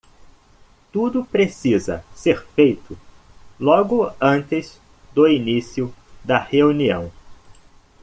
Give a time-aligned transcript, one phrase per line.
[0.91, 2.97] Tudo precisa ser feito
[3.59, 4.81] logo antes
[5.13, 5.93] do início
[6.25, 7.11] da reunião.